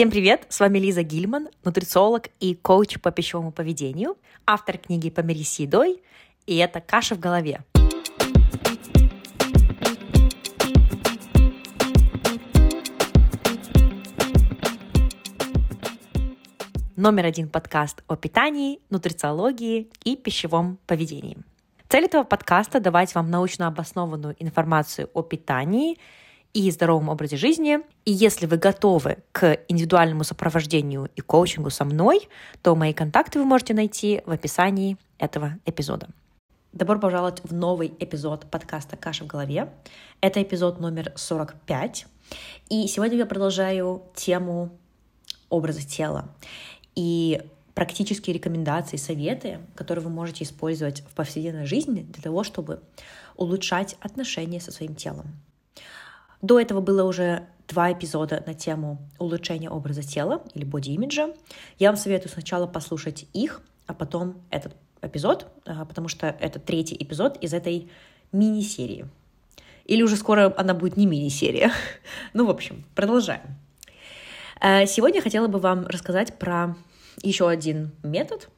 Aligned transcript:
Всем 0.00 0.10
привет! 0.10 0.46
С 0.48 0.60
вами 0.60 0.78
Лиза 0.78 1.02
Гильман, 1.02 1.50
нутрициолог 1.62 2.28
и 2.40 2.54
коуч 2.54 2.98
по 3.00 3.10
пищевому 3.10 3.52
поведению, 3.52 4.16
автор 4.46 4.78
книги 4.78 5.10
«Помирись 5.10 5.52
с 5.52 5.58
едой», 5.58 6.02
и 6.46 6.56
это 6.56 6.80
«Каша 6.80 7.16
в 7.16 7.20
голове». 7.20 7.60
Номер 16.96 17.26
один 17.26 17.50
подкаст 17.50 18.02
о 18.08 18.16
питании, 18.16 18.80
нутрициологии 18.88 19.90
и 20.04 20.16
пищевом 20.16 20.78
поведении. 20.86 21.36
Цель 21.90 22.06
этого 22.06 22.22
подкаста– 22.24 22.80
давать 22.80 23.14
вам 23.14 23.30
научно 23.30 23.66
обоснованную 23.66 24.34
информацию 24.38 25.10
о 25.12 25.20
питании– 25.20 25.98
и 26.52 26.70
здоровом 26.70 27.08
образе 27.08 27.36
жизни. 27.36 27.80
И 28.04 28.12
если 28.12 28.46
вы 28.46 28.56
готовы 28.56 29.18
к 29.32 29.58
индивидуальному 29.68 30.24
сопровождению 30.24 31.08
и 31.16 31.20
коучингу 31.20 31.70
со 31.70 31.84
мной, 31.84 32.28
то 32.62 32.74
мои 32.74 32.92
контакты 32.92 33.38
вы 33.38 33.44
можете 33.44 33.74
найти 33.74 34.22
в 34.26 34.30
описании 34.30 34.96
этого 35.18 35.58
эпизода. 35.64 36.08
Добро 36.72 36.98
пожаловать 36.98 37.40
в 37.42 37.52
новый 37.52 37.92
эпизод 37.98 38.46
подкаста 38.50 38.96
«Каша 38.96 39.24
в 39.24 39.26
голове». 39.26 39.72
Это 40.20 40.42
эпизод 40.42 40.80
номер 40.80 41.12
45. 41.16 42.06
И 42.68 42.86
сегодня 42.86 43.18
я 43.18 43.26
продолжаю 43.26 44.02
тему 44.14 44.70
образа 45.48 45.86
тела 45.86 46.28
и 46.94 47.42
практические 47.74 48.34
рекомендации, 48.34 48.96
советы, 48.96 49.58
которые 49.74 50.04
вы 50.04 50.10
можете 50.10 50.44
использовать 50.44 51.00
в 51.00 51.14
повседневной 51.14 51.66
жизни 51.66 52.02
для 52.02 52.22
того, 52.22 52.44
чтобы 52.44 52.80
улучшать 53.36 53.96
отношения 54.00 54.60
со 54.60 54.70
своим 54.70 54.94
телом. 54.94 55.26
До 56.42 56.58
этого 56.58 56.80
было 56.80 57.04
уже 57.04 57.46
два 57.68 57.92
эпизода 57.92 58.42
на 58.46 58.54
тему 58.54 58.98
улучшения 59.18 59.70
образа 59.70 60.02
тела 60.02 60.42
или 60.54 60.64
боди-имиджа. 60.64 61.30
Я 61.78 61.90
вам 61.90 61.96
советую 61.96 62.32
сначала 62.32 62.66
послушать 62.66 63.26
их, 63.32 63.62
а 63.86 63.94
потом 63.94 64.42
этот 64.50 64.74
эпизод, 65.02 65.46
а, 65.66 65.84
потому 65.84 66.08
что 66.08 66.26
это 66.26 66.58
третий 66.58 66.96
эпизод 66.98 67.36
из 67.38 67.54
этой 67.54 67.90
мини-серии. 68.32 69.06
Или 69.84 70.02
уже 70.02 70.16
скоро 70.16 70.52
она 70.56 70.74
будет 70.74 70.96
не 70.96 71.06
мини-серия. 71.06 71.72
ну, 72.32 72.46
в 72.46 72.50
общем, 72.50 72.84
продолжаем. 72.94 73.56
Э, 74.60 74.86
сегодня 74.86 75.22
хотела 75.22 75.46
бы 75.48 75.58
вам 75.58 75.86
рассказать 75.86 76.38
про 76.38 76.76
еще 77.22 77.48
один 77.48 77.92
метод 78.02 78.48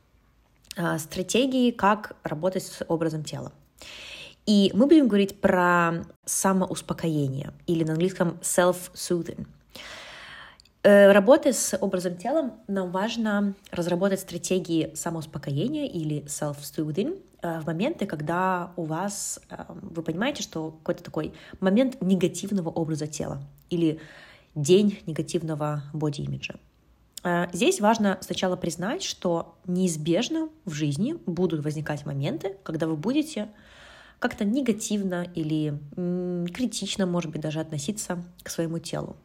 а, 0.77 0.99
стратегии, 0.99 1.71
как 1.71 2.17
работать 2.23 2.65
с 2.65 2.85
образом 2.89 3.25
тела. 3.25 3.53
И 4.47 4.71
мы 4.75 4.87
будем 4.87 5.07
говорить 5.07 5.41
про 5.41 6.05
самоуспокоение 6.25 7.53
или 7.67 7.85
на 7.85 7.93
английском 7.93 8.39
self-soothing. 8.43 9.47
Э, 10.85 11.13
работая 11.13 11.53
с 11.53 11.77
образом 11.81 12.17
тела, 12.17 12.55
нам 12.67 12.91
важно 12.91 13.55
разработать 13.71 14.19
стратегии 14.19 14.93
самоуспокоения 14.95 15.87
или 15.87 16.25
self-soothing 16.25 17.23
э, 17.43 17.61
в 17.61 17.67
моменты, 17.67 18.07
когда 18.07 18.73
у 18.75 18.85
вас, 18.85 19.41
э, 19.49 19.65
вы 19.69 20.03
понимаете, 20.03 20.43
что 20.43 20.73
какой-то 20.73 21.05
такой 21.05 21.35
момент 21.61 22.01
негативного 22.01 22.69
образа 22.69 23.07
тела 23.07 23.41
или 23.71 24.01
день 24.57 24.99
негативного 25.07 25.85
боди-имиджа. 25.93 26.55
Здесь 27.53 27.81
важно 27.81 28.19
сначала 28.21 28.57
признать, 28.57 29.05
что 29.05 29.55
неизбежно 29.65 30.49
в 30.65 30.73
жизни 30.73 31.15
будут 31.25 31.63
возникать 31.65 32.05
моменты, 32.05 32.57
когда 32.65 32.89
вы 32.89 32.97
будете 32.97 33.49
как-то 34.23 34.45
негативно 34.45 35.27
или 35.35 35.77
критично, 36.55 37.07
может 37.07 37.33
быть, 37.33 37.41
даже 37.41 37.59
относиться 37.59 38.23
к 38.45 38.51
своему 38.51 38.79
телу. 38.79 39.17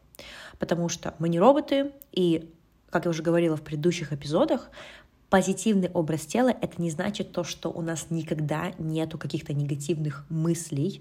Потому 0.58 0.88
что 0.88 1.14
мы 1.20 1.28
не 1.28 1.38
роботы, 1.38 1.92
и, 2.10 2.52
как 2.90 3.04
я 3.04 3.12
уже 3.12 3.22
говорила 3.22 3.56
в 3.56 3.62
предыдущих 3.62 4.12
эпизодах, 4.12 4.70
позитивный 5.30 5.88
образ 5.90 6.26
тела— 6.26 6.48
это 6.60 6.82
не 6.82 6.90
значит 6.90 7.30
то, 7.30 7.44
что 7.44 7.70
у 7.70 7.80
нас 7.80 8.06
никогда 8.10 8.72
нету 8.78 9.18
каких-то 9.18 9.54
негативных 9.54 10.26
мыслей 10.30 11.00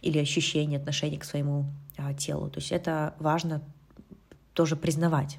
или 0.00 0.18
ощущений 0.18 0.76
отношений 0.76 1.18
к 1.18 1.24
своему 1.24 1.66
а, 1.98 2.14
телу. 2.14 2.48
То 2.48 2.60
есть 2.60 2.72
это 2.72 3.14
важно 3.18 3.60
тоже 4.54 4.76
признавать. 4.76 5.36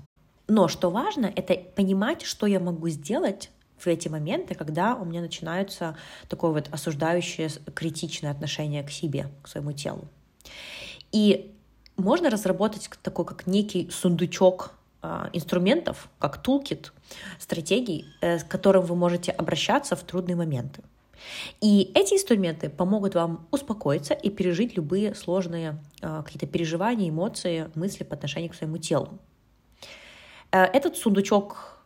Но 0.48 0.68
что 0.68 0.92
важно, 0.92 1.26
это 1.36 1.56
понимать, 1.56 2.22
что 2.22 2.46
я 2.46 2.60
могу 2.60 2.90
сделать 2.90 3.50
в 3.78 3.88
эти 3.88 4.08
моменты, 4.08 4.56
когда 4.56 4.96
у 4.96 5.06
меня 5.06 5.22
начинаются 5.22 5.96
такое 6.30 6.52
вот 6.52 6.70
осуждающее, 6.72 7.50
критичное 7.74 8.32
отношение 8.32 8.84
к 8.84 8.90
себе, 8.90 9.28
к 9.42 9.48
своему 9.48 9.72
телу. 9.72 10.08
И 11.12 11.54
можно 11.96 12.30
разработать 12.30 12.90
такой, 13.02 13.26
как 13.26 13.48
некий 13.48 13.90
сундучок 13.90 14.72
а, 15.02 15.30
инструментов, 15.34 16.10
как 16.20 16.42
тулкит, 16.42 16.92
стратегий, 17.40 18.06
э, 18.22 18.40
с 18.40 18.44
которым 18.44 18.84
вы 18.84 18.96
можете 18.96 19.32
обращаться 19.32 19.96
в 19.96 20.04
трудные 20.04 20.36
моменты. 20.36 20.84
И 21.62 21.92
эти 21.94 22.14
инструменты 22.14 22.70
помогут 22.70 23.16
вам 23.16 23.48
успокоиться 23.52 24.14
и 24.14 24.30
пережить 24.30 24.76
любые 24.76 25.16
сложные 25.16 25.82
а, 26.02 26.24
какие-то 26.24 26.48
переживания, 26.48 27.10
эмоции, 27.10 27.70
мысли 27.76 28.04
по 28.04 28.16
отношению 28.16 28.52
к 28.52 28.56
своему 28.56 28.78
телу. 28.78 29.20
Э, 30.52 30.64
этот 30.64 30.98
сундучок 30.98 31.84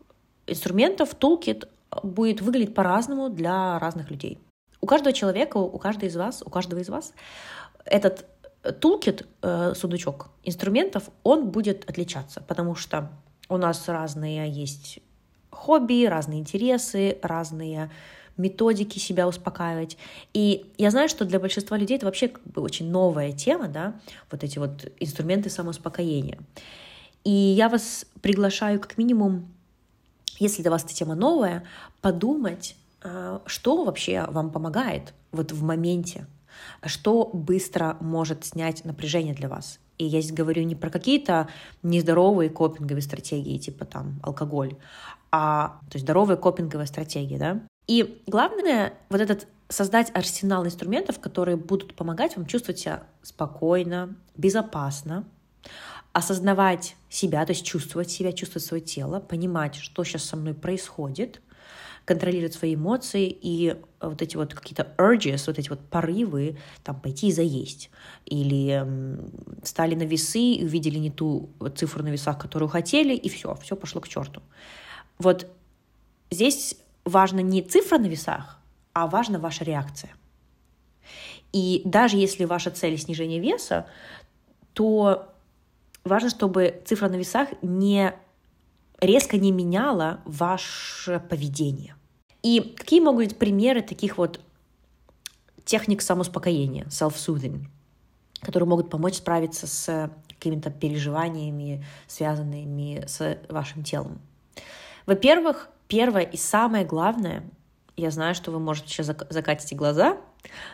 инструментов, 0.47 1.15
тулкит, 1.15 1.67
будет 2.03 2.41
выглядеть 2.41 2.73
по-разному 2.73 3.29
для 3.29 3.79
разных 3.79 4.11
людей. 4.11 4.39
У 4.81 4.87
каждого 4.87 5.13
человека, 5.13 5.57
у 5.57 5.77
каждого 5.77 6.07
из 6.07 6.15
вас, 6.15 6.43
у 6.45 6.49
каждого 6.49 6.79
из 6.79 6.89
вас 6.89 7.13
этот 7.85 8.25
тулкит, 8.79 9.27
э, 9.41 9.73
сундучок 9.75 10.29
инструментов, 10.43 11.09
он 11.23 11.49
будет 11.49 11.89
отличаться, 11.89 12.41
потому 12.41 12.75
что 12.75 13.09
у 13.49 13.57
нас 13.57 13.87
разные 13.87 14.49
есть 14.49 14.99
хобби, 15.49 16.05
разные 16.05 16.39
интересы, 16.39 17.17
разные 17.21 17.91
методики 18.37 18.97
себя 18.97 19.27
успокаивать. 19.27 19.97
И 20.33 20.71
я 20.77 20.91
знаю, 20.91 21.09
что 21.09 21.25
для 21.25 21.39
большинства 21.39 21.77
людей 21.77 21.97
это 21.97 22.05
вообще 22.05 22.29
как 22.29 22.43
бы 22.43 22.61
очень 22.61 22.89
новая 22.89 23.31
тема, 23.33 23.67
да, 23.67 23.99
вот 24.31 24.43
эти 24.43 24.57
вот 24.57 24.91
инструменты 24.99 25.49
самоуспокоения. 25.49 26.39
И 27.23 27.29
я 27.29 27.69
вас 27.69 28.05
приглашаю 28.21 28.79
как 28.79 28.97
минимум 28.97 29.53
если 30.39 30.61
для 30.61 30.71
вас 30.71 30.83
эта 30.83 30.93
тема 30.93 31.15
новая, 31.15 31.63
подумать, 32.01 32.75
а, 33.03 33.41
что 33.45 33.83
вообще 33.83 34.25
вам 34.29 34.51
помогает 34.51 35.13
вот 35.31 35.51
в 35.51 35.63
моменте, 35.63 36.27
что 36.85 37.29
быстро 37.33 37.97
может 37.99 38.45
снять 38.45 38.85
напряжение 38.85 39.33
для 39.33 39.49
вас. 39.49 39.79
И 39.97 40.05
я 40.05 40.21
здесь 40.21 40.35
говорю 40.35 40.63
не 40.63 40.75
про 40.75 40.89
какие-то 40.89 41.47
нездоровые 41.83 42.49
копинговые 42.49 43.03
стратегии, 43.03 43.57
типа 43.57 43.85
там 43.85 44.19
алкоголь, 44.23 44.75
а 45.31 45.79
то 45.89 45.95
есть 45.95 46.05
здоровые 46.05 46.37
копинговые 46.37 46.87
стратегии, 46.87 47.37
да. 47.37 47.61
И 47.87 48.21
главное, 48.27 48.93
вот 49.09 49.21
этот 49.21 49.47
создать 49.69 50.11
арсенал 50.13 50.65
инструментов, 50.65 51.19
которые 51.19 51.55
будут 51.55 51.95
помогать 51.95 52.35
вам 52.35 52.45
чувствовать 52.45 52.79
себя 52.79 53.03
спокойно, 53.21 54.15
безопасно, 54.35 55.23
осознавать 56.13 56.95
себя, 57.09 57.45
то 57.45 57.51
есть 57.51 57.65
чувствовать 57.65 58.09
себя, 58.09 58.31
чувствовать 58.33 58.65
свое 58.65 58.83
тело, 58.83 59.19
понимать, 59.19 59.75
что 59.75 60.03
сейчас 60.03 60.23
со 60.23 60.35
мной 60.35 60.53
происходит, 60.53 61.41
контролировать 62.05 62.53
свои 62.53 62.75
эмоции 62.75 63.29
и 63.29 63.75
вот 64.01 64.21
эти 64.21 64.35
вот 64.35 64.53
какие-то 64.53 64.93
urges, 64.97 65.43
вот 65.47 65.59
эти 65.59 65.69
вот 65.69 65.79
порывы, 65.79 66.57
там, 66.83 66.99
пойти 66.99 67.27
и 67.27 67.31
заесть. 67.31 67.89
Или 68.25 68.85
стали 69.63 69.95
на 69.95 70.03
весы 70.03 70.39
и 70.39 70.65
увидели 70.65 70.97
не 70.97 71.11
ту 71.11 71.49
цифру 71.75 72.03
на 72.03 72.09
весах, 72.09 72.39
которую 72.39 72.69
хотели, 72.69 73.15
и 73.15 73.29
все, 73.29 73.55
все 73.55 73.75
пошло 73.75 74.01
к 74.01 74.07
черту. 74.07 74.41
Вот 75.19 75.47
здесь 76.31 76.75
важно 77.05 77.39
не 77.39 77.61
цифра 77.61 77.99
на 77.99 78.07
весах, 78.07 78.59
а 78.93 79.07
важна 79.07 79.39
ваша 79.39 79.63
реакция. 79.63 80.11
И 81.53 81.81
даже 81.85 82.17
если 82.17 82.45
ваша 82.45 82.71
цель 82.71 82.97
снижение 82.97 83.39
веса, 83.39 83.85
то 84.73 85.31
важно, 86.03 86.29
чтобы 86.29 86.81
цифра 86.85 87.09
на 87.09 87.15
весах 87.15 87.49
не 87.61 88.13
резко 88.99 89.37
не 89.37 89.51
меняла 89.51 90.21
ваше 90.25 91.21
поведение. 91.29 91.95
И 92.43 92.75
какие 92.77 92.99
могут 92.99 93.25
быть 93.25 93.37
примеры 93.37 93.81
таких 93.81 94.17
вот 94.17 94.39
техник 95.65 96.01
самоуспокоения, 96.01 96.85
self-soothing, 96.85 97.65
которые 98.41 98.67
могут 98.67 98.89
помочь 98.89 99.15
справиться 99.15 99.67
с 99.67 100.11
какими-то 100.27 100.71
переживаниями, 100.71 101.85
связанными 102.07 103.03
с 103.07 103.37
вашим 103.49 103.83
телом? 103.83 104.19
Во-первых, 105.05 105.69
первое 105.87 106.23
и 106.23 106.37
самое 106.37 106.85
главное, 106.85 107.43
я 107.97 108.11
знаю, 108.11 108.33
что 108.33 108.51
вы 108.51 108.59
можете 108.59 108.89
сейчас 108.89 109.07
закатить 109.29 109.75
глаза, 109.75 110.17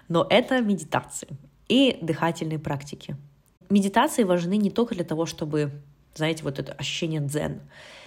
но 0.08 0.26
это 0.30 0.62
медитации 0.62 1.30
и 1.68 1.98
дыхательные 2.02 2.60
практики 2.60 3.18
медитации 3.70 4.24
важны 4.24 4.58
не 4.58 4.70
только 4.70 4.96
для 4.96 5.04
того, 5.04 5.26
чтобы, 5.26 5.72
знаете, 6.16 6.44
вот 6.44 6.60
это 6.60 6.74
ощущение 6.74 7.22
дзен. 7.22 7.62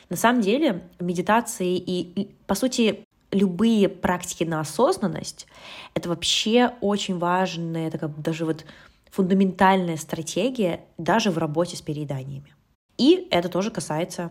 На 0.09 0.17
самом 0.17 0.41
деле 0.41 0.83
медитации 0.99 1.77
и, 1.77 2.35
по 2.47 2.55
сути, 2.55 3.05
любые 3.31 3.89
практики 3.89 4.45
на 4.45 4.61
осознанность— 4.61 5.47
это 5.95 6.09
вообще 6.09 6.73
очень 6.81 7.19
важная, 7.19 7.91
такая 7.91 8.11
даже 8.11 8.45
вот 8.45 8.65
фундаментальная 9.11 9.97
стратегия 9.97 10.85
даже 10.99 11.31
в 11.31 11.39
работе 11.39 11.77
с 11.77 11.83
перееданиями. 11.83 12.55
И 12.99 13.29
это 13.31 13.49
тоже 13.49 13.71
касается 13.71 14.31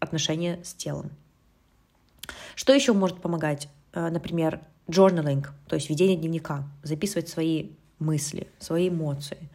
отношения 0.00 0.60
с 0.64 0.74
телом. 0.74 1.10
Что 2.54 2.72
еще 2.72 2.92
может 2.92 3.20
помогать? 3.20 3.68
Э, 3.92 4.08
например, 4.10 4.60
journaling, 4.88 5.46
то 5.66 5.76
есть 5.76 5.88
ведение 5.88 6.16
дневника, 6.16 6.64
записывать 6.82 7.28
свои 7.28 7.70
мысли, 7.98 8.48
свои 8.58 8.88
эмоции. 8.88 9.48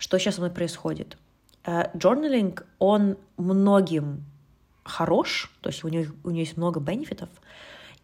Что 0.00 0.18
сейчас 0.18 0.36
со 0.36 0.40
мной 0.40 0.50
происходит? 0.50 1.18
Journaling, 1.62 2.64
он 2.78 3.18
многим 3.36 4.24
хорош, 4.82 5.52
то 5.60 5.68
есть 5.68 5.84
у 5.84 5.88
него, 5.88 6.06
у 6.24 6.30
него 6.30 6.40
есть 6.40 6.56
много 6.56 6.80
бенефитов. 6.80 7.28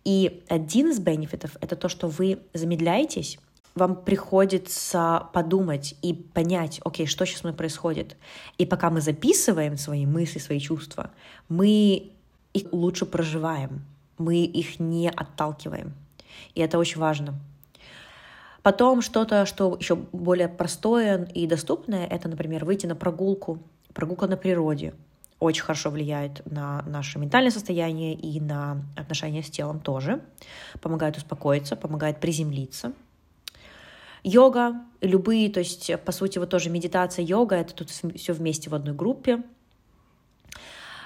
И 0.04 0.44
один 0.48 0.90
из 0.90 1.00
бенефитов— 1.00 1.56
это 1.62 1.74
то, 1.74 1.88
что 1.88 2.08
вы 2.08 2.38
замедляетесь, 2.52 3.38
вам 3.74 3.96
приходится 3.96 5.28
подумать 5.32 5.96
и 6.02 6.12
понять, 6.12 6.80
окей, 6.84 7.06
что 7.06 7.24
сейчас 7.24 7.40
со 7.40 7.46
мной 7.46 7.56
происходит. 7.56 8.16
И 8.58 8.66
пока 8.66 8.90
мы 8.90 9.00
записываем 9.00 9.78
свои 9.78 10.04
мысли, 10.04 10.38
свои 10.38 10.60
чувства, 10.60 11.10
мы 11.48 12.12
их 12.52 12.72
лучше 12.72 13.06
проживаем, 13.06 13.86
мы 14.18 14.44
их 14.44 14.78
не 14.80 15.08
отталкиваем. 15.08 15.94
И 16.54 16.60
это 16.60 16.76
очень 16.78 17.00
важно. 17.00 17.34
Потом 18.66 19.00
что-то, 19.00 19.46
что 19.46 19.76
еще 19.78 19.94
более 19.94 20.48
простое 20.48 21.28
и 21.34 21.46
доступное, 21.46 22.04
это, 22.04 22.28
например, 22.28 22.64
выйти 22.64 22.86
на 22.86 22.96
прогулку, 22.96 23.60
прогулка 23.94 24.26
на 24.26 24.36
природе— 24.36 24.92
очень 25.38 25.62
хорошо 25.62 25.90
влияет 25.90 26.42
на 26.50 26.82
наше 26.82 27.20
ментальное 27.20 27.52
состояние 27.52 28.14
и 28.14 28.40
на 28.40 28.82
отношения 28.96 29.44
с 29.44 29.50
телом 29.50 29.78
тоже. 29.78 30.20
Помогает 30.80 31.16
успокоиться, 31.16 31.76
помогает 31.76 32.18
приземлиться. 32.18 32.92
Йога, 34.24 34.80
любые, 35.00 35.48
то 35.48 35.60
есть, 35.60 35.92
по 36.04 36.10
сути, 36.10 36.38
вот 36.38 36.50
тоже 36.50 36.68
медитация, 36.68 37.24
йога, 37.24 37.54
это 37.54 37.72
тут 37.72 37.90
все 37.90 38.32
вместе 38.32 38.68
в 38.68 38.74
одной 38.74 38.96
группе. 38.96 39.44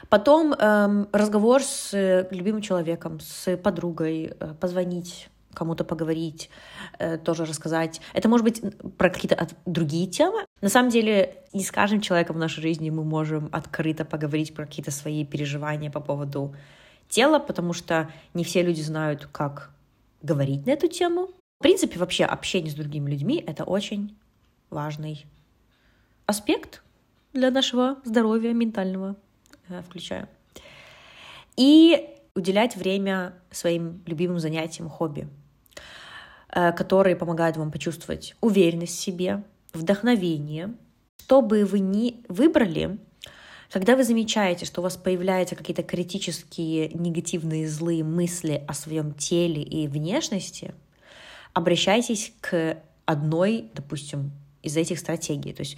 Потом 0.08 0.54
эм, 0.54 1.08
разговор 1.12 1.62
с 1.62 2.26
любимым 2.30 2.62
человеком, 2.62 3.20
с 3.20 3.54
подругой, 3.58 4.32
э, 4.40 4.54
позвонить, 4.58 5.28
кому-то 5.54 5.84
поговорить, 5.84 6.50
э, 6.98 7.18
тоже 7.18 7.44
рассказать. 7.44 8.00
Это 8.14 8.28
может 8.28 8.44
быть 8.44 8.62
про 8.96 9.10
какие-то 9.10 9.48
другие 9.66 10.06
темы. 10.06 10.44
На 10.60 10.68
самом 10.68 10.90
деле, 10.90 11.42
не 11.52 11.62
с 11.62 11.70
каждым 11.70 12.00
человеком 12.00 12.36
в 12.36 12.38
нашей 12.38 12.60
жизни 12.60 12.90
мы 12.90 13.04
можем 13.04 13.48
открыто 13.52 14.04
поговорить 14.04 14.54
про 14.54 14.66
какие-то 14.66 14.90
свои 14.90 15.24
переживания 15.24 15.90
по 15.90 16.00
поводу 16.00 16.54
тела, 17.08 17.38
потому 17.38 17.72
что 17.72 18.10
не 18.34 18.44
все 18.44 18.62
люди 18.62 18.80
знают, 18.80 19.28
как 19.32 19.70
говорить 20.22 20.66
на 20.66 20.70
эту 20.70 20.88
тему. 20.88 21.28
В 21.58 21.62
принципе, 21.62 21.98
вообще 21.98 22.24
общение 22.24 22.70
с 22.70 22.74
другими 22.74 23.10
людьми— 23.10 23.42
это 23.46 23.64
очень 23.64 24.16
важный 24.70 25.26
аспект 26.26 26.82
для 27.32 27.50
нашего 27.50 27.98
здоровья 28.04 28.52
ментального, 28.52 29.16
э, 29.68 29.82
включая. 29.82 30.28
И 31.56 32.08
уделять 32.34 32.76
время 32.76 33.34
своим 33.50 34.02
любимым 34.06 34.38
занятиям, 34.38 34.88
хобби. 34.88 35.28
Э, 36.52 36.72
которые 36.72 37.14
помогают 37.14 37.56
вам 37.56 37.70
почувствовать 37.70 38.34
уверенность 38.40 38.96
в 38.96 39.00
себе, 39.00 39.44
вдохновение. 39.72 40.74
Что 41.20 41.42
бы 41.42 41.64
вы 41.64 41.78
ни 41.78 42.24
выбрали, 42.28 42.98
когда 43.70 43.94
вы 43.94 44.02
замечаете, 44.02 44.66
что 44.66 44.80
у 44.80 44.82
вас 44.82 44.96
появляются 44.96 45.54
какие-то 45.54 45.84
критические, 45.84 46.88
негативные, 46.88 47.68
злые 47.68 48.02
мысли 48.02 48.64
о 48.66 48.74
своем 48.74 49.14
теле 49.14 49.62
и 49.62 49.86
внешности, 49.86 50.74
обращайтесь 51.52 52.32
к 52.40 52.78
одной, 53.04 53.70
допустим, 53.74 54.32
из 54.64 54.76
этих 54.76 54.98
стратегий. 54.98 55.52
То 55.52 55.60
есть 55.60 55.76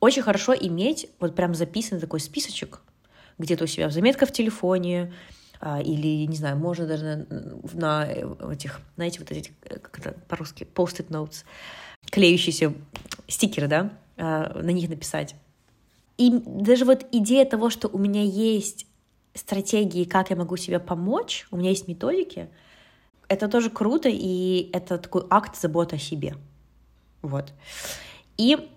очень 0.00 0.22
хорошо 0.22 0.54
иметь 0.54 1.06
вот 1.20 1.36
прям 1.36 1.54
записанный 1.54 2.00
такой 2.00 2.20
списочек 2.20 2.80
где-то 3.36 3.64
у 3.64 3.66
себя 3.66 3.88
в 3.88 3.92
заметках 3.92 4.30
в 4.30 4.32
телефоне, 4.32 5.12
или, 5.64 6.26
не 6.26 6.36
знаю, 6.36 6.56
можно 6.56 6.86
даже 6.86 7.26
на, 7.72 8.06
на 8.06 8.52
этих, 8.52 8.80
знаете, 8.96 9.20
вот 9.20 9.30
эти, 9.30 9.52
как 9.62 9.98
это 9.98 10.12
по-русски, 10.28 10.66
post-it 10.74 11.08
notes, 11.08 11.44
клеющиеся 12.10 12.74
стикеры, 13.28 13.66
да, 13.66 13.92
а, 14.16 14.60
на 14.60 14.70
них 14.70 14.88
написать. 14.88 15.34
И 16.18 16.30
даже 16.30 16.84
вот 16.84 17.06
идея 17.12 17.44
того, 17.44 17.70
что 17.70 17.88
у 17.88 17.98
меня 17.98 18.22
есть 18.22 18.86
стратегии, 19.34 20.04
как 20.04 20.30
я 20.30 20.36
могу 20.36 20.56
себе 20.56 20.78
помочь, 20.78 21.46
у 21.50 21.56
меня 21.56 21.70
есть 21.70 21.88
методики, 21.88 22.48
это 23.28 23.48
тоже 23.48 23.70
круто, 23.70 24.08
и 24.08 24.70
это 24.72 24.98
такой 24.98 25.24
акт 25.30 25.60
заботы 25.60 25.96
о 25.96 25.98
себе. 25.98 26.36
Вот. 27.22 27.52
И 28.36 28.70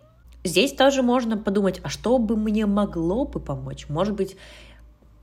здесь 0.43 0.73
тоже 0.73 1.03
можно 1.03 1.37
подумать, 1.37 1.79
а 1.83 1.89
что 1.89 2.17
бы 2.17 2.37
мне 2.37 2.65
могло 2.65 3.25
бы 3.25 3.39
помочь? 3.39 3.87
Может 3.89 4.15
быть, 4.15 4.37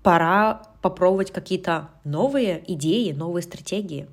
пора 0.04 0.62
попробовать 0.82 1.32
какие-то 1.32 1.88
новые 2.04 2.62
идеи, 2.74 3.12
новые 3.12 3.42
стратегии. 3.42 4.06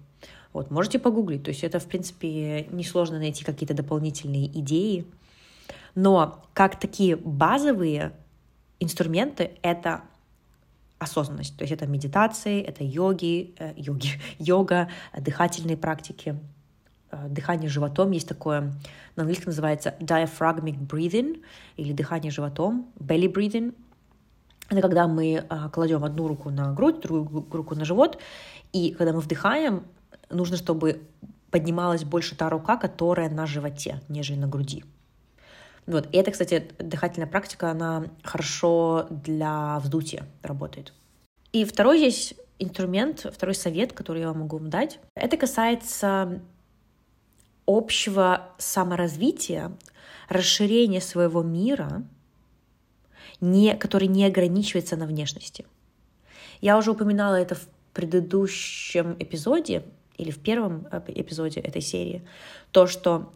Вот, 0.53 0.71
можете 0.71 0.99
погуглить. 0.99 1.43
То 1.43 1.49
есть 1.49 1.65
это, 1.65 1.79
в 1.79 1.85
принципе, 1.85 2.65
несложно 2.71 3.19
найти 3.19 3.43
какие-то 3.43 3.73
дополнительные 3.73 4.47
идеи. 4.61 5.05
Но 5.93 6.45
как 6.53 6.79
такие 6.79 7.17
базовые 7.17 8.13
инструменты— 8.79 9.51
это 9.61 10.01
осознанность. 10.97 11.57
То 11.57 11.63
есть 11.63 11.73
это 11.73 11.87
медитации, 11.87 12.61
это 12.61 12.85
йоги, 12.85 13.53
э, 13.59 13.73
йоги, 13.75 14.11
йога, 14.39 14.87
дыхательные 15.17 15.75
практики. 15.75 16.39
Э, 17.11 17.27
дыхание 17.27 17.69
животом 17.69 18.11
есть 18.11 18.29
такое, 18.29 18.73
на 19.17 19.23
английском 19.23 19.47
называется 19.47 19.93
diaphragmic 19.99 20.87
breathing 20.87 21.43
или 21.75 21.91
дыхание 21.91 22.31
животом, 22.31 22.87
belly 22.97 23.29
breathing— 23.29 23.75
это 24.71 24.81
когда 24.81 25.07
мы 25.07 25.45
а, 25.49 25.69
кладем 25.69 26.03
одну 26.03 26.27
руку 26.27 26.49
на 26.49 26.73
грудь, 26.73 27.01
другую 27.01 27.45
руку 27.51 27.75
на 27.75 27.85
живот, 27.85 28.17
и 28.71 28.91
когда 28.91 29.11
мы 29.11 29.19
вдыхаем, 29.19 29.83
нужно, 30.29 30.57
чтобы 30.57 31.01
поднималась 31.49 32.05
больше 32.05 32.35
та 32.35 32.49
рука, 32.49 32.77
которая 32.77 33.29
на 33.29 33.45
животе, 33.45 34.01
нежели 34.07 34.37
на 34.37 34.47
груди. 34.47 34.85
Вот. 35.85 36.07
И 36.13 36.17
это, 36.17 36.31
кстати, 36.31 36.69
дыхательная 36.79 37.27
практика, 37.27 37.71
она 37.71 38.05
хорошо 38.23 39.07
для 39.09 39.79
вздутия 39.79 40.23
работает. 40.41 40.93
И 41.51 41.65
второй 41.65 41.97
здесь 41.97 42.33
инструмент, 42.59 43.25
второй 43.33 43.55
совет, 43.55 43.91
который 43.91 44.21
я 44.21 44.29
вам 44.29 44.39
могу 44.39 44.59
дать, 44.59 44.99
это 45.15 45.35
касается 45.35 46.39
общего 47.65 48.49
саморазвития, 48.57 49.73
расширения 50.29 51.01
своего 51.01 51.43
мира— 51.43 52.03
не, 53.41 53.75
который 53.75 54.07
не 54.07 54.25
ограничивается 54.25 54.95
на 54.95 55.05
внешности. 55.05 55.65
Я 56.61 56.77
уже 56.77 56.91
упоминала 56.91 57.35
это 57.35 57.55
в 57.55 57.67
предыдущем 57.93 59.15
эпизоде 59.19 59.83
или 60.17 60.31
в 60.31 60.39
первом 60.39 60.87
э, 60.91 61.01
эпизоде 61.07 61.59
этой 61.59 61.81
серии, 61.81 62.21
то, 62.71 62.87
что 62.87 63.33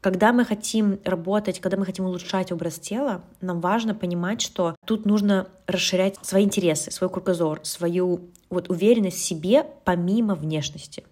когда 0.00 0.32
мы 0.32 0.44
хотим 0.44 1.00
работать, 1.04 1.60
когда 1.60 1.76
мы 1.76 1.84
хотим 1.84 2.04
улучшать 2.04 2.52
образ 2.52 2.78
тела, 2.78 3.22
нам 3.40 3.60
важно 3.60 3.94
понимать, 3.94 4.40
что 4.40 4.74
тут 4.84 5.06
нужно 5.06 5.48
расширять 5.66 6.16
свои 6.22 6.44
интересы, 6.44 6.90
свой 6.90 7.10
кругозор, 7.10 7.60
свою 7.64 8.20
вот 8.50 8.70
уверенность 8.70 9.18
в 9.18 9.24
себе 9.24 9.66
помимо 9.84 10.34
внешности. 10.34 11.04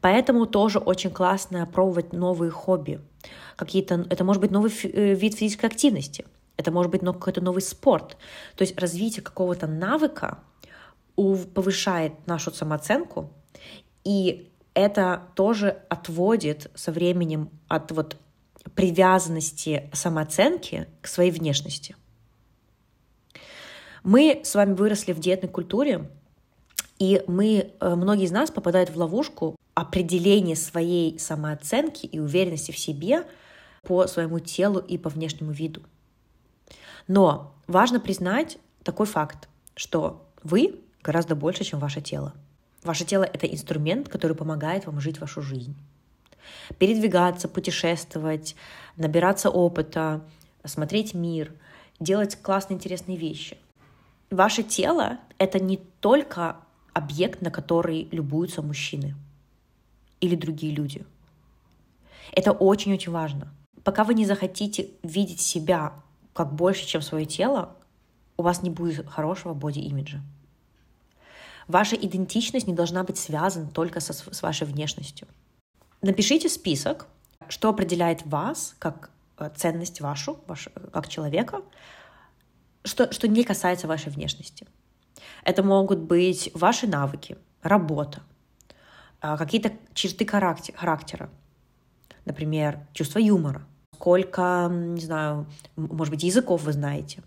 Поэтому 0.00 0.46
тоже 0.46 0.78
очень 0.78 1.10
классно 1.10 1.66
пробовать 1.66 2.12
новые 2.12 2.50
хобби. 2.50 3.00
Какие-то, 3.56 4.06
это 4.10 4.22
может 4.22 4.40
быть 4.40 4.50
новый 4.50 4.70
э, 4.82 5.14
вид 5.14 5.34
физической 5.34 5.66
активности— 5.66 6.24
это 6.58 6.72
может 6.72 6.90
быть 6.92 7.00
какой-то 7.00 7.40
новый 7.40 7.62
спорт. 7.62 8.18
То 8.56 8.62
есть 8.62 8.78
развитие 8.78 9.22
какого-то 9.22 9.66
навыка 9.66 10.40
повышает 11.16 12.26
нашу 12.26 12.52
самооценку, 12.52 13.32
и 14.04 14.50
это 14.74 15.22
тоже 15.34 15.82
отводит 15.88 16.70
со 16.74 16.92
временем 16.92 17.50
от 17.68 17.90
вот 17.92 18.16
привязанности 18.74 19.88
самооценки 19.92 20.86
к 21.00 21.06
своей 21.06 21.30
внешности. 21.30 21.96
Мы 24.02 24.42
с 24.44 24.54
вами 24.54 24.74
выросли 24.74 25.12
в 25.12 25.20
диетной 25.20 25.48
культуре, 25.48 26.10
и 26.98 27.22
мы, 27.26 27.72
э, 27.80 27.94
многие 27.94 28.24
из 28.24 28.30
нас 28.30 28.50
попадают 28.50 28.90
в 28.90 28.96
ловушку 28.96 29.56
определения 29.74 30.56
своей 30.56 31.18
самооценки 31.18 32.06
и 32.06 32.18
уверенности 32.18 32.72
в 32.72 32.78
себе 32.78 33.26
по 33.82 34.06
своему 34.06 34.40
телу 34.40 34.78
и 34.80 34.98
по 34.98 35.08
внешнему 35.08 35.52
виду. 35.52 35.82
Но 37.08 37.54
важно 37.66 37.98
признать 37.98 38.58
такой 38.84 39.06
факт, 39.06 39.48
что 39.74 40.24
вы 40.42 40.80
гораздо 41.02 41.34
больше, 41.34 41.64
чем 41.64 41.80
ваше 41.80 42.00
тело. 42.00 42.34
Ваше 42.84 43.04
тело— 43.04 43.24
это 43.32 43.46
инструмент, 43.46 44.08
который 44.08 44.36
помогает 44.36 44.86
вам 44.86 45.00
жить 45.00 45.20
вашу 45.20 45.42
жизнь. 45.42 45.76
Передвигаться, 46.78 47.48
путешествовать, 47.48 48.54
набираться 48.96 49.50
опыта, 49.50 50.24
смотреть 50.64 51.14
мир, 51.14 51.52
делать 51.98 52.36
классные, 52.40 52.76
интересные 52.76 53.16
вещи. 53.16 53.58
Ваше 54.30 54.62
тело— 54.62 55.18
это 55.38 55.58
не 55.58 55.78
только 56.00 56.56
объект, 56.92 57.40
на 57.40 57.50
который 57.50 58.08
любуются 58.10 58.62
мужчины 58.62 59.14
или 60.20 60.36
другие 60.36 60.74
люди. 60.74 61.04
Это 62.32 62.52
очень-очень 62.52 63.12
важно. 63.12 63.52
Пока 63.84 64.04
вы 64.04 64.14
не 64.14 64.26
захотите 64.26 64.90
видеть 65.02 65.40
себя 65.40 65.94
как 66.38 66.54
больше, 66.54 66.86
чем 66.86 67.02
свое 67.02 67.26
тело, 67.26 67.74
у 68.36 68.44
вас 68.44 68.62
не 68.62 68.70
будет 68.70 69.08
хорошего 69.08 69.54
боди-имиджа. 69.54 70.20
Ваша 71.66 71.96
идентичность 71.96 72.68
не 72.68 72.74
должна 72.74 73.02
быть 73.02 73.18
связана 73.18 73.68
только 73.68 73.98
со, 73.98 74.12
с 74.12 74.40
вашей 74.40 74.64
внешностью. 74.64 75.26
Напишите 76.00 76.48
список, 76.48 77.08
что 77.48 77.70
определяет 77.70 78.24
вас 78.24 78.76
как 78.78 79.10
э, 79.38 79.50
ценность 79.56 80.00
вашу, 80.00 80.38
ваш, 80.46 80.68
как 80.92 81.08
человека, 81.08 81.62
что, 82.84 83.12
что 83.12 83.26
не 83.26 83.42
касается 83.42 83.88
вашей 83.88 84.12
внешности. 84.12 84.64
Это 85.42 85.64
могут 85.64 85.98
быть 85.98 86.52
ваши 86.54 86.86
навыки, 86.86 87.36
работа, 87.62 88.22
а, 89.20 89.36
какие-то 89.36 89.72
черты 89.92 90.24
характера, 90.24 91.30
например, 92.24 92.86
чувство 92.92 93.18
юмора, 93.18 93.66
сколько, 93.98 94.68
не 94.70 95.00
знаю, 95.00 95.46
может 95.76 96.14
быть, 96.14 96.22
языков 96.22 96.62
вы 96.62 96.72
знаете. 96.72 97.22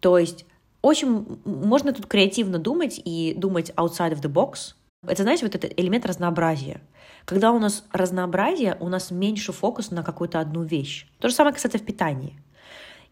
То 0.00 0.18
есть 0.18 0.46
очень 0.80 1.38
можно 1.44 1.92
тут 1.92 2.06
креативно 2.06 2.58
думать 2.58 3.00
и 3.04 3.34
думать 3.36 3.70
outside 3.76 4.14
of 4.14 4.22
the 4.22 4.32
box. 4.32 4.74
Это, 5.06 5.22
знаете, 5.22 5.44
вот 5.44 5.54
этот 5.54 5.78
элемент 5.78 6.06
разнообразия. 6.06 6.80
Когда 7.26 7.52
у 7.52 7.58
нас 7.58 7.84
разнообразие, 7.92 8.78
у 8.80 8.88
нас 8.88 9.10
меньше 9.10 9.52
фокус 9.52 9.90
на 9.90 10.02
какую-то 10.02 10.40
одну 10.40 10.62
вещь. 10.62 11.06
То 11.20 11.28
же 11.28 11.34
самое 11.34 11.54
кстати, 11.54 11.76
в 11.76 11.84
питании. 11.84 12.40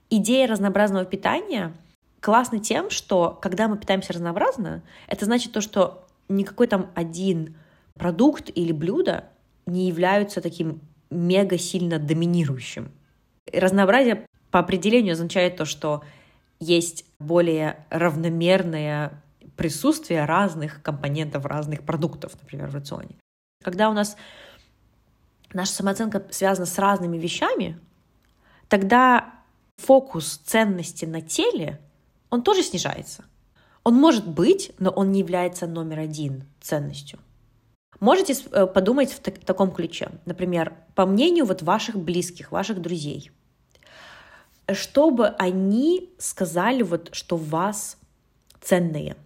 Идея 0.09 0.47
разнообразного 0.47 1.05
питания 1.05 1.75
классна 2.21 2.59
тем, 2.59 2.89
что 2.89 3.39
когда 3.43 3.69
мы 3.69 3.77
питаемся 3.77 4.15
разнообразно, 4.15 4.83
это 5.09 5.27
значит 5.27 5.53
то, 5.53 5.61
что 5.61 6.07
никакой 6.29 6.69
там 6.69 6.91
один 6.95 7.55
продукт 7.95 8.51
или 8.55 8.73
блюдо 8.73 9.25
не 9.67 9.89
являются 9.89 10.41
таким 10.41 10.81
мега 11.13 11.59
сильно 11.59 11.99
доминирующим. 11.99 12.91
Разнообразие 13.53 14.27
по 14.51 14.59
определению 14.59 15.13
означает 15.13 15.57
то, 15.57 15.65
что 15.65 16.03
есть 16.61 17.05
более 17.19 17.85
равномерное 17.91 19.23
присутствие 19.57 20.25
разных 20.25 20.83
компонентов, 20.83 21.45
разных 21.45 21.83
продуктов, 21.83 22.33
например, 22.41 22.69
в 22.69 22.75
рационе. 22.75 23.17
Когда 23.63 23.91
у 23.91 23.93
нас 23.93 24.17
наша 25.53 25.73
самооценка 25.73 26.25
связана 26.31 26.67
с 26.67 26.79
разными 26.79 27.19
вещами, 27.19 27.79
тогда 28.69 29.33
фокус 29.77 30.39
ценности 30.45 31.05
на 31.05 31.21
теле, 31.21 31.81
он 32.31 32.43
тоже 32.43 32.63
снижается. 32.63 33.25
Он 33.85 33.95
может 33.95 34.29
быть, 34.29 34.73
но 34.79 34.91
он 34.91 35.13
не 35.13 35.21
является 35.21 35.67
номер 35.67 35.99
один 35.99 36.45
ценностью. 36.61 37.19
Можете 38.01 38.35
э, 38.51 38.67
подумать 38.67 39.13
в 39.13 39.21
таком 39.21 39.71
ключе. 39.71 40.11
Например, 40.25 40.75
по 40.95 41.07
мнению 41.07 41.45
вот 41.45 41.63
ваших 41.63 41.97
близких, 41.97 42.51
ваших 42.51 42.81
друзей, 42.81 43.31
чтобы 44.73 45.29
они 45.29 46.11
сказали 46.19 46.83
вот, 46.83 47.11
что 47.13 47.37
вас 47.37 47.99
ценные. 48.61 49.17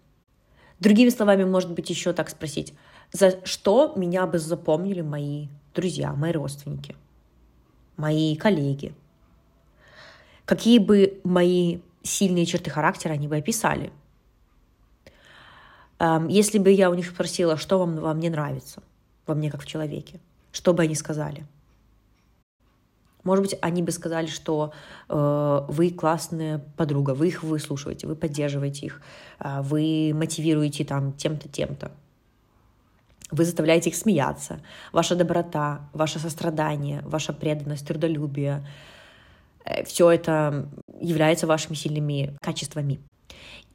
Другими 0.80 1.08
словами, 1.08 1.44
может 1.44 1.72
быть, 1.72 1.88
еще 1.88 2.12
так 2.12 2.28
спросить, 2.28 2.74
за 3.12 3.40
что 3.44 3.94
меня 3.96 4.26
бы 4.26 4.38
запомнили 4.38 5.00
мои 5.00 5.48
друзья, 5.74 6.12
мои 6.12 6.32
родственники, 6.32 6.96
мои 7.96 8.36
коллеги? 8.36 8.94
Какие 10.44 10.78
бы 10.78 11.20
мои 11.24 11.80
сильные 12.02 12.46
черты 12.46 12.70
характера 12.70 13.12
они 13.12 13.28
бы 13.28 13.36
описали? 13.36 13.92
Если 15.98 16.58
бы 16.58 16.70
я 16.70 16.90
у 16.90 16.94
них 16.94 17.08
спросила, 17.08 17.56
что 17.56 17.78
вам 17.78 17.96
во 17.96 18.12
мне 18.12 18.28
нравится, 18.28 18.82
во 19.26 19.34
мне 19.34 19.50
как 19.50 19.62
в 19.62 19.66
человеке, 19.66 20.20
что 20.52 20.74
бы 20.74 20.82
они 20.82 20.94
сказали? 20.94 21.46
Может 23.26 23.42
быть, 23.42 23.58
они 23.60 23.82
бы 23.82 23.90
сказали, 23.90 24.26
что 24.26 24.72
э, 25.08 25.60
вы 25.68 25.90
классная 25.90 26.64
подруга, 26.76 27.10
вы 27.10 27.26
их 27.26 27.42
выслушиваете, 27.42 28.06
вы 28.06 28.14
поддерживаете 28.14 28.86
их, 28.86 29.02
э, 29.40 29.62
вы 29.62 30.12
мотивируете 30.14 30.84
там 30.84 31.12
тем-то, 31.12 31.48
тем-то. 31.48 31.90
Вы 33.32 33.44
заставляете 33.44 33.90
их 33.90 33.96
смеяться. 33.96 34.60
Ваша 34.92 35.16
доброта, 35.16 35.88
ваше 35.92 36.20
сострадание, 36.20 37.02
ваша 37.04 37.32
преданность, 37.32 37.84
трудолюбие 37.84 38.64
э,— 39.64 39.82
все 39.86 40.08
это 40.12 40.68
является 41.00 41.48
вашими 41.48 41.74
сильными 41.74 42.36
качествами. 42.40 43.00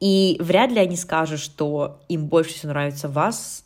И 0.00 0.36
вряд 0.40 0.70
ли 0.72 0.80
они 0.80 0.96
скажут, 0.96 1.40
что 1.40 2.00
им 2.08 2.26
больше 2.26 2.54
всего 2.54 2.72
нравится 2.72 3.08
вас 3.08 3.64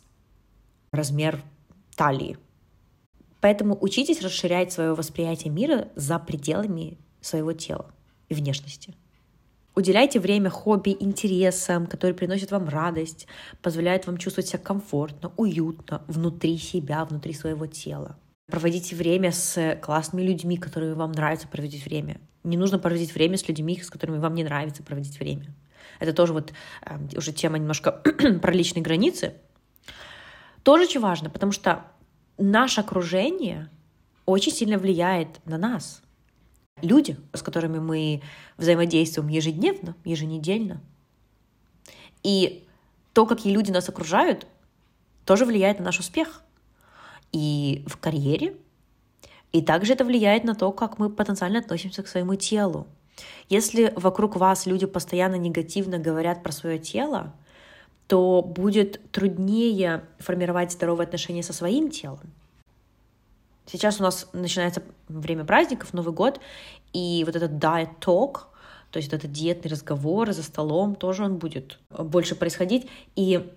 размер 0.91 1.41
талии. 1.95 2.37
Поэтому 3.41 3.77
учитесь 3.79 4.21
расширять 4.21 4.71
свое 4.71 4.93
восприятие 4.93 5.51
мира 5.51 5.89
за 5.95 6.19
пределами 6.19 6.97
своего 7.21 7.53
тела 7.53 7.91
и 8.29 8.33
внешности. 8.33 8.93
Уделяйте 9.75 10.19
время 10.19 10.49
хобби, 10.49 10.97
интересам, 10.99 11.85
которые 11.85 12.15
приносят 12.15 12.49
вам 12.49 12.67
радость, 12.67 13.27
позволяют 13.61 14.07
вам 14.07 14.17
чувствовать 14.17 14.49
себя 14.49 14.57
комфортно, 14.59 15.31
уютно 15.37 16.01
внутри 16.07 16.57
себя, 16.57 17.05
внутри 17.05 17.33
своего 17.33 17.67
тела. 17.67 18.17
Проводите 18.47 18.95
время 18.95 19.31
с 19.31 19.77
классными 19.81 20.23
людьми, 20.23 20.57
которые 20.57 20.95
вам 20.95 21.11
нравится 21.11 21.47
проводить 21.47 21.85
время. 21.85 22.19
Не 22.43 22.57
нужно 22.57 22.79
проводить 22.79 23.13
время 23.13 23.37
с 23.37 23.47
людьми, 23.47 23.79
с 23.79 23.89
которыми 23.91 24.17
вам 24.17 24.33
не 24.33 24.43
нравится 24.43 24.81
проводить 24.81 25.19
время. 25.19 25.53
Это 25.99 26.13
тоже 26.13 26.33
вот 26.33 26.53
э, 26.85 26.97
уже 27.15 27.31
тема 27.31 27.57
немножко 27.57 27.91
про 28.41 28.51
личные 28.51 28.83
границы. 28.83 29.33
Тоже 30.63 30.83
очень 30.83 30.99
важно, 30.99 31.29
потому 31.29 31.51
что 31.51 31.85
наше 32.37 32.81
окружение 32.81 33.69
очень 34.25 34.51
сильно 34.51 34.77
влияет 34.77 35.39
на 35.45 35.57
нас. 35.57 36.01
Люди, 36.81 37.17
с 37.33 37.41
которыми 37.41 37.79
мы 37.79 38.21
взаимодействуем 38.57 39.29
ежедневно, 39.29 39.95
еженедельно. 40.03 40.81
И 42.23 42.67
то, 43.13 43.25
какие 43.25 43.53
люди 43.53 43.71
нас 43.71 43.89
окружают, 43.89 44.45
тоже 45.25 45.45
влияет 45.45 45.79
на 45.79 45.85
наш 45.85 45.99
успех. 45.99 46.43
И 47.31 47.83
в 47.87 47.97
карьере, 47.97 48.55
и 49.51 49.61
также 49.61 49.93
это 49.93 50.05
влияет 50.05 50.43
на 50.43 50.55
то, 50.55 50.71
как 50.71 50.99
мы 50.99 51.09
потенциально 51.09 51.59
относимся 51.59 52.03
к 52.03 52.07
своему 52.07 52.35
телу. 52.35 52.87
Если 53.49 53.93
вокруг 53.95 54.35
вас 54.35 54.65
люди 54.65 54.85
постоянно 54.85 55.35
негативно 55.35 55.97
говорят 55.97 56.43
про 56.43 56.51
свое 56.51 56.79
тело, 56.79 57.33
то 58.07 58.41
будет 58.41 59.11
труднее 59.11 60.03
формировать 60.19 60.71
здоровые 60.71 61.05
отношения 61.05 61.43
со 61.43 61.53
своим 61.53 61.89
телом. 61.89 62.31
Сейчас 63.65 63.99
у 63.99 64.03
нас 64.03 64.29
начинается 64.31 64.81
время 65.09 65.43
праздников, 65.43 65.93
Новый 65.93 66.13
год, 66.13 66.39
и 66.93 67.23
вот 67.25 67.35
этот 67.35 67.51
diet 67.51 67.99
talk, 67.99 68.45
то 68.91 68.97
есть 68.97 69.11
вот 69.11 69.19
этот 69.19 69.31
диетный 69.33 69.69
разговор 69.69 70.31
за 70.31 70.41
столом, 70.41 70.95
тоже 70.95 71.25
он 71.25 71.35
будет 71.35 71.79
больше 71.89 72.35
происходить. 72.35 72.87
И 73.15 73.51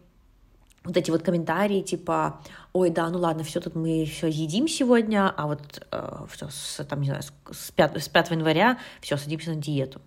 вот 0.85 0.97
эти 0.97 1.11
вот 1.11 1.23
комментарии 1.23 1.83
типа, 1.83 2.41
ой, 2.73 2.91
да, 2.91 3.09
ну 3.11 3.19
ладно, 3.19 3.45
все 3.45 3.61
тут 3.61 3.75
мы 3.75 4.05
все 4.07 4.29
едим 4.29 4.67
сегодня, 4.69 5.29
а 5.29 5.47
вот 5.47 5.87
э, 5.91 6.25
все 6.31 6.49
с, 6.49 6.85
там, 6.85 7.01
не 7.01 7.09
знаю, 7.09 7.23
с 7.51 7.71
5, 7.71 8.03
с 8.03 8.09
5 8.09 8.31
января 8.31 8.79
все, 9.01 9.17
садимся 9.17 9.51
на 9.51 9.57
диету. 9.57 10.01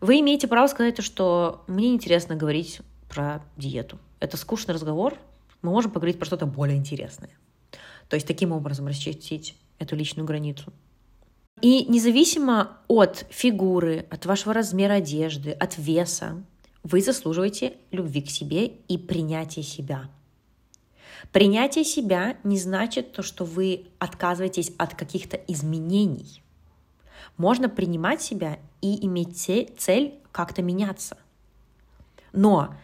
Вы 0.00 0.20
имеете 0.20 0.46
право 0.46 0.66
сказать 0.66 0.96
то, 0.96 1.02
что 1.02 1.64
мне 1.66 1.92
интересно 1.92 2.36
говорить 2.36 2.80
про 3.08 3.42
диету. 3.56 3.98
Это 4.20 4.36
скучный 4.36 4.74
разговор, 4.74 5.14
мы 5.62 5.70
можем 5.70 5.90
поговорить 5.90 6.18
про 6.18 6.26
что-то 6.26 6.46
более 6.46 6.76
интересное. 6.76 7.30
То 8.08 8.14
есть 8.14 8.26
таким 8.26 8.52
образом 8.52 8.86
расчистить 8.86 9.56
эту 9.78 9.96
личную 9.96 10.26
границу. 10.26 10.72
И 11.60 11.86
независимо 11.86 12.78
от 12.86 13.26
фигуры, 13.30 14.06
от 14.10 14.26
вашего 14.26 14.54
размера 14.54 14.94
одежды, 14.94 15.50
от 15.50 15.76
веса, 15.76 16.42
вы 16.82 17.00
заслуживаете 17.02 17.76
любви 17.90 18.22
к 18.22 18.30
себе 18.30 18.66
и 18.66 18.98
принятия 18.98 19.62
себя. 19.62 20.08
Принятие 21.32 21.84
себя 21.84 22.36
не 22.44 22.58
значит 22.58 23.12
то, 23.12 23.22
что 23.22 23.44
вы 23.44 23.86
отказываетесь 23.98 24.72
от 24.78 24.94
каких-то 24.94 25.36
изменений. 25.36 26.42
Можно 27.36 27.68
принимать 27.68 28.22
себя 28.22 28.58
и 28.80 29.04
иметь 29.06 29.36
цель 29.36 30.14
как-то 30.32 30.62
меняться. 30.62 31.16
Но 32.32 32.74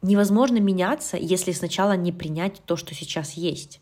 невозможно 0.00 0.58
меняться, 0.58 1.16
если 1.16 1.52
сначала 1.52 1.96
не 1.96 2.12
принять 2.12 2.62
то, 2.64 2.76
что 2.76 2.94
сейчас 2.94 3.32
есть. 3.32 3.80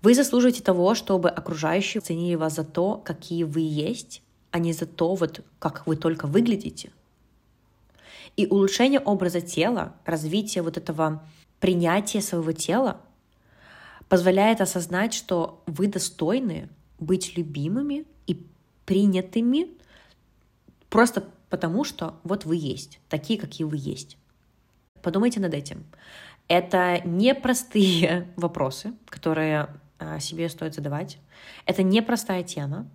Вы 0.00 0.14
заслуживаете 0.14 0.62
того, 0.62 0.94
чтобы 0.94 1.28
окружающие 1.28 2.00
ценили 2.00 2.36
вас 2.36 2.54
за 2.54 2.64
то, 2.64 2.96
какие 3.04 3.44
вы 3.44 3.60
есть, 3.60 4.22
а 4.50 4.58
не 4.58 4.72
за 4.72 4.86
то, 4.86 5.14
вот 5.14 5.44
как 5.58 5.86
вы 5.86 5.96
только 5.96 6.26
выглядите. 6.26 6.92
И 8.38 8.46
улучшение 8.46 9.00
образа 9.00 9.40
тела, 9.40 9.96
развитие 10.04 10.62
вот 10.62 10.76
этого 10.76 11.24
принятия 11.58 12.20
своего 12.20 12.52
тела 12.52 13.00
позволяет 14.08 14.60
осознать, 14.60 15.12
что 15.12 15.60
вы 15.66 15.88
достойны 15.88 16.68
быть 17.00 17.36
любимыми 17.36 18.04
и 18.28 18.46
принятыми 18.86 19.66
просто 20.88 21.24
потому, 21.50 21.82
что 21.82 22.20
вот 22.22 22.44
вы 22.44 22.54
есть, 22.54 23.00
такие, 23.08 23.40
какие 23.40 23.64
вы 23.64 23.76
есть. 23.76 24.16
Подумайте 25.02 25.40
над 25.40 25.52
этим. 25.52 25.84
Это 26.46 27.00
непростые 27.04 28.28
вопросы, 28.36 28.92
которые 29.06 29.68
а, 29.98 30.20
себе 30.20 30.48
стоит 30.48 30.74
задавать. 30.74 31.18
Это 31.66 31.82
непростая 31.82 32.44
тема, 32.44 32.88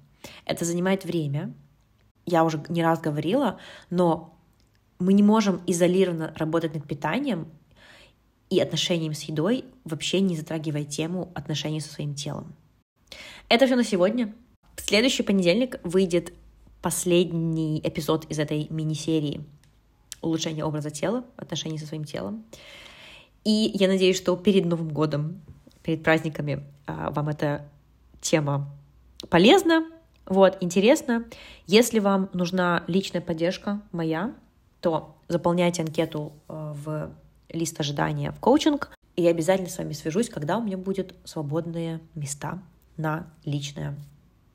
это 0.46 0.64
занимает 0.64 1.04
время, 1.04 1.54
я 2.26 2.46
уже 2.46 2.64
не 2.70 2.82
раз 2.82 3.02
говорила, 3.02 3.60
но 3.90 4.33
мы 5.00 5.14
не 5.14 5.24
можем 5.24 5.62
изолированно 5.68 6.34
работать 6.38 6.74
над 6.74 6.88
питанием 6.88 7.48
и 8.50 8.60
отношением 8.60 9.14
с 9.14 9.24
едой, 9.24 9.66
вообще 9.84 10.20
не 10.22 10.36
затрагивая 10.36 10.84
тему 10.84 11.32
отношений 11.36 11.82
со 11.82 11.92
своим 11.92 12.14
телом. 12.14 12.54
Это 13.50 13.66
все 13.66 13.76
на 13.76 13.84
сегодня. 13.84 14.34
В 14.76 14.82
следующий 14.82 15.24
понедельник 15.24 15.80
выйдет 15.84 16.34
последний 16.82 17.80
эпизод 17.84 18.26
из 18.30 18.40
этой 18.40 18.68
мини-серии 18.70 19.44
улучшения 20.22 20.64
образа 20.64 20.90
тела, 20.90 21.26
отношений 21.38 21.78
со 21.78 21.86
своим 21.86 22.06
телом. 22.06 22.46
И 23.44 23.72
я 23.74 23.88
надеюсь, 23.88 24.18
что 24.18 24.36
перед 24.38 24.66
Новым 24.66 24.90
годом, 24.90 25.42
перед 25.84 26.04
праздниками 26.04 26.64
а, 26.88 27.12
вам 27.12 27.30
эта 27.30 27.70
тема 28.22 28.70
полезна, 29.30 29.86
вот, 30.26 30.58
интересно. 30.62 31.26
Если 31.68 32.00
вам 32.00 32.30
нужна 32.34 32.84
личная 32.88 33.22
поддержка 33.22 33.82
моя, 33.92 34.34
то 34.84 35.16
заполняйте 35.30 35.82
анкету 35.82 36.34
э, 36.50 36.74
в 36.76 37.10
лист 37.50 37.80
ожидания 37.80 38.32
в 38.32 38.40
коучинг, 38.42 38.92
и 39.16 39.22
я 39.22 39.30
обязательно 39.30 39.70
с 39.70 39.78
вами 39.78 39.94
свяжусь, 39.94 40.30
когда 40.30 40.58
у 40.58 40.62
меня 40.62 40.78
будут 40.78 41.16
свободные 41.24 42.02
места 42.16 42.60
на 42.98 43.26
личное 43.46 43.96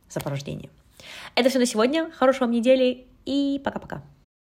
сопровождение. 0.08 0.68
Это 1.35 1.49
все 1.49 1.58
на 1.58 1.64
сегодня. 1.64 2.11
Хорошей 2.11 2.40
вам 2.40 2.50
недели 2.50 3.06
и 3.25 3.61
пока-пока. 3.64 4.02